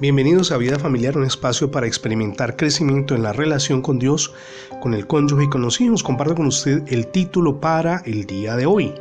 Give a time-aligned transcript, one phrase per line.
[0.00, 4.32] Bienvenidos a Vida Familiar, un espacio para experimentar crecimiento en la relación con Dios,
[4.80, 6.02] con el cónyuge y con los hijos.
[6.02, 8.94] Comparto con usted el título para el día de hoy.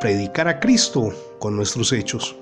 [0.00, 2.36] Predicar a Cristo con nuestros hechos.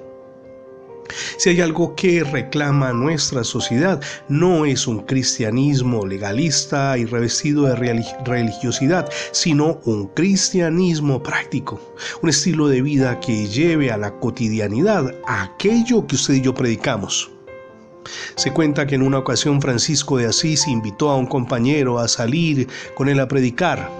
[1.36, 7.76] Si hay algo que reclama nuestra sociedad, no es un cristianismo legalista y revestido de
[8.24, 11.80] religiosidad, sino un cristianismo práctico,
[12.22, 17.30] un estilo de vida que lleve a la cotidianidad aquello que usted y yo predicamos.
[18.36, 22.68] Se cuenta que en una ocasión Francisco de Asís invitó a un compañero a salir
[22.94, 23.90] con él a predicar.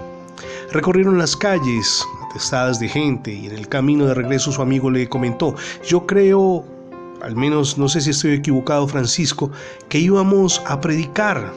[0.71, 5.07] Recorrieron las calles atestadas de gente y en el camino de regreso su amigo le
[5.07, 6.65] comentó, yo creo
[7.23, 9.51] al menos no sé si estoy equivocado Francisco,
[9.89, 11.53] que íbamos a predicar,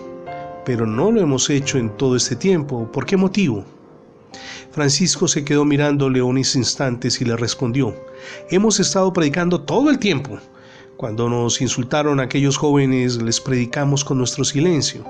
[0.64, 2.90] pero no lo hemos hecho en todo este tiempo.
[2.92, 3.64] ¿Por qué motivo?
[4.72, 7.94] Francisco se quedó mirándole unos instantes y le respondió,
[8.50, 10.38] hemos estado predicando todo el tiempo.
[10.96, 15.04] Cuando nos insultaron aquellos jóvenes, les predicamos con nuestro silencio.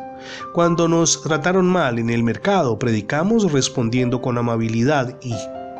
[0.54, 5.34] Cuando nos trataron mal en el mercado, predicamos respondiendo con amabilidad y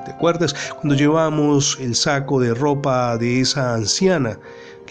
[0.04, 4.38] ¿Te acuerdas cuando llevamos el saco de ropa de esa anciana?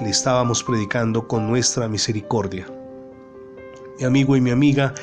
[0.01, 2.67] Le estábamos predicando con nuestra misericordia.
[3.99, 4.95] Mi amigo y mi amiga,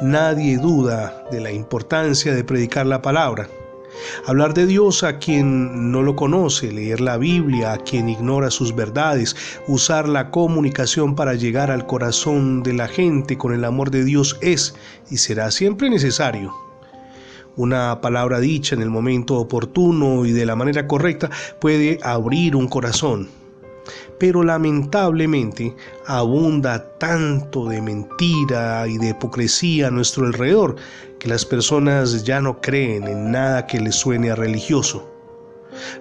[0.00, 3.46] nadie duda de la importancia de predicar la palabra.
[4.26, 8.74] Hablar de Dios a quien no lo conoce, leer la Biblia a quien ignora sus
[8.74, 14.04] verdades, usar la comunicación para llegar al corazón de la gente con el amor de
[14.04, 14.74] Dios es
[15.10, 16.54] y será siempre necesario.
[17.56, 21.28] Una palabra dicha en el momento oportuno y de la manera correcta
[21.60, 23.37] puede abrir un corazón.
[24.18, 25.74] Pero lamentablemente
[26.06, 30.76] abunda tanto de mentira y de hipocresía a nuestro alrededor
[31.18, 35.08] que las personas ya no creen en nada que les suene a religioso.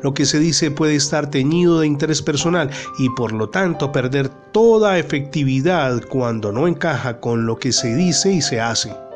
[0.02, 4.30] Lo que se dice puede estar teñido de interés personal y por lo tanto perder
[4.52, 9.07] toda efectividad cuando no encaja con lo que se dice y se hace.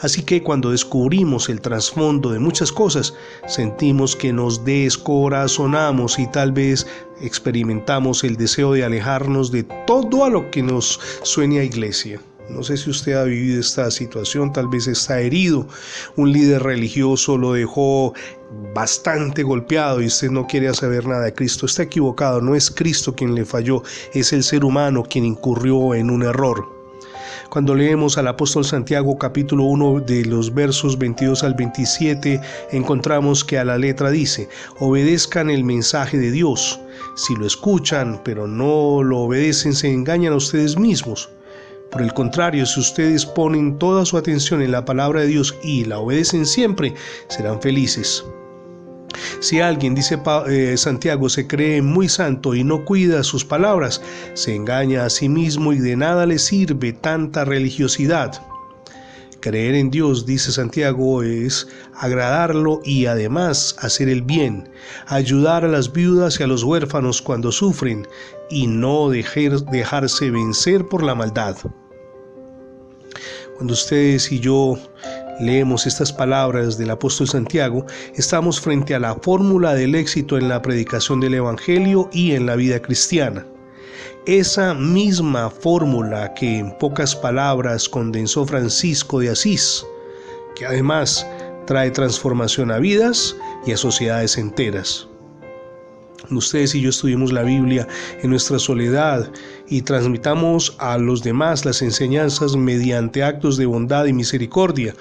[0.00, 3.14] Así que cuando descubrimos el trasfondo de muchas cosas,
[3.46, 6.86] sentimos que nos descorazonamos y tal vez
[7.20, 12.20] experimentamos el deseo de alejarnos de todo a lo que nos suene a iglesia.
[12.48, 15.66] No sé si usted ha vivido esta situación, tal vez está herido.
[16.14, 18.14] Un líder religioso lo dejó
[18.72, 21.66] bastante golpeado y usted no quiere saber nada de Cristo.
[21.66, 23.82] Está equivocado, no es Cristo quien le falló,
[24.14, 26.75] es el ser humano quien incurrió en un error.
[27.50, 32.40] Cuando leemos al apóstol Santiago capítulo 1 de los versos 22 al 27,
[32.72, 34.48] encontramos que a la letra dice,
[34.78, 36.80] obedezcan el mensaje de Dios.
[37.16, 41.30] Si lo escuchan, pero no lo obedecen, se engañan a ustedes mismos.
[41.90, 45.84] Por el contrario, si ustedes ponen toda su atención en la palabra de Dios y
[45.84, 46.94] la obedecen siempre,
[47.28, 48.24] serán felices.
[49.40, 54.00] Si alguien, dice eh, Santiago, se cree muy santo y no cuida sus palabras,
[54.34, 58.42] se engaña a sí mismo y de nada le sirve tanta religiosidad.
[59.40, 64.68] Creer en Dios, dice Santiago, es agradarlo y además hacer el bien,
[65.06, 68.08] ayudar a las viudas y a los huérfanos cuando sufren
[68.50, 71.56] y no dejarse vencer por la maldad.
[73.56, 74.78] Cuando ustedes y yo
[75.40, 80.62] leemos estas palabras del apóstol Santiago, estamos frente a la fórmula del éxito en la
[80.62, 83.46] predicación del Evangelio y en la vida cristiana.
[84.26, 89.86] Esa misma fórmula que en pocas palabras condensó Francisco de Asís,
[90.56, 91.26] que además
[91.66, 93.36] trae transformación a vidas
[93.66, 95.08] y a sociedades enteras.
[96.30, 97.86] Ustedes y yo estudiemos la Biblia
[98.20, 99.30] en nuestra soledad
[99.68, 104.94] y transmitamos a los demás las enseñanzas mediante actos de bondad y misericordia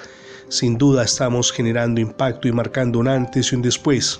[0.49, 4.19] sin duda estamos generando impacto y marcando un antes y un después.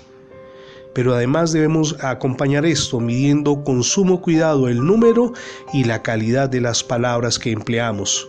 [0.92, 5.32] Pero además debemos acompañar esto midiendo con sumo cuidado el número
[5.72, 8.28] y la calidad de las palabras que empleamos.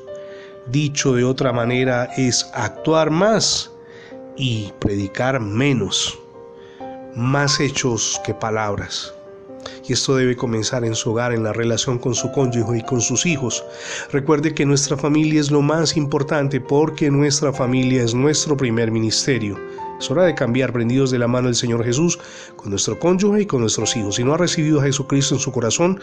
[0.67, 3.71] Dicho de otra manera es actuar más
[4.35, 6.19] y predicar menos.
[7.15, 9.16] Más hechos que palabras
[9.87, 13.01] y esto debe comenzar en su hogar, en la relación con su cónyuge y con
[13.01, 13.63] sus hijos.
[14.11, 19.57] Recuerde que nuestra familia es lo más importante porque nuestra familia es nuestro primer ministerio.
[19.99, 22.19] Es hora de cambiar, prendidos de la mano del Señor Jesús,
[22.55, 24.15] con nuestro cónyuge y con nuestros hijos.
[24.15, 25.99] Si no ha recibido a Jesucristo en su corazón,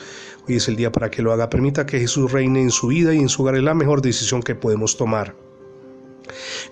[0.49, 1.49] hoy es el día para que lo haga.
[1.49, 4.43] Permita que Jesús reine en su vida y en su hogar es la mejor decisión
[4.43, 5.37] que podemos tomar.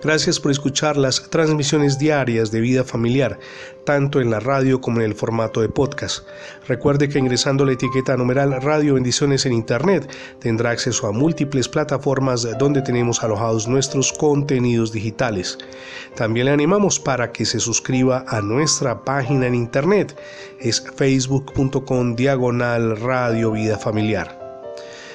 [0.02, 3.38] Gracias por escuchar las transmisiones diarias de vida familiar,
[3.84, 6.26] tanto en la radio como en el formato de podcast.
[6.66, 10.10] Recuerde que ingresando la etiqueta numeral Radio Bendiciones en Internet
[10.40, 15.58] tendrá acceso a múltiples plataformas donde tenemos alojados nuestros contenidos digitales.
[16.16, 20.16] También le animamos para que se suscriba a nuestra página en Internet.
[20.60, 24.41] Es facebook.com diagonal Radio Vida Familiar.